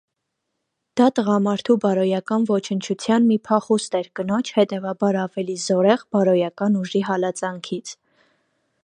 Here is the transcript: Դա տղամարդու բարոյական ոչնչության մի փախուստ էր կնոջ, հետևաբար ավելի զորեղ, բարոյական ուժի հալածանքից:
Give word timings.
Դա 0.99 1.09
տղամարդու 1.17 1.75
բարոյական 1.83 2.47
ոչնչության 2.51 3.27
մի 3.33 3.37
փախուստ 3.49 3.99
էր 4.01 4.09
կնոջ, 4.21 4.53
հետևաբար 4.57 5.21
ավելի 5.27 5.59
զորեղ, 5.67 6.05
բարոյական 6.17 6.81
ուժի 6.83 7.07
հալածանքից: 7.11 7.97